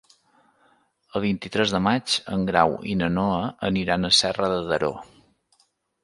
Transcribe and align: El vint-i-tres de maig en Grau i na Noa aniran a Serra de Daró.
El 1.17 1.21
vint-i-tres 1.25 1.73
de 1.75 1.81
maig 1.87 2.15
en 2.35 2.45
Grau 2.49 2.73
i 2.93 2.95
na 3.01 3.09
Noa 3.17 3.43
aniran 3.69 4.09
a 4.09 4.11
Serra 4.21 4.49
de 4.55 4.57
Daró. 4.71 4.91